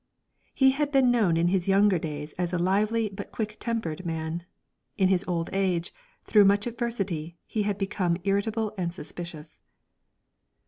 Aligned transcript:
He 0.55 0.71
had 0.71 0.91
been 0.91 1.11
known 1.11 1.37
in 1.37 1.49
his 1.49 1.67
younger 1.67 1.99
days 1.99 2.33
as 2.33 2.53
a 2.53 2.57
lively 2.57 3.07
but 3.07 3.31
quick 3.31 3.57
tempered 3.59 4.03
man; 4.03 4.43
in 4.97 5.09
his 5.09 5.23
old 5.27 5.51
age, 5.53 5.93
through 6.23 6.45
much 6.45 6.65
adversity, 6.65 7.37
he 7.45 7.61
had 7.61 7.77
become 7.77 8.17
irritable 8.23 8.73
and 8.79 8.91
suspicious. 8.95 9.61